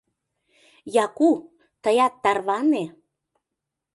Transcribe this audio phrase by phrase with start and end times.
[1.05, 1.31] —Яку,
[1.83, 2.83] тыят тарване.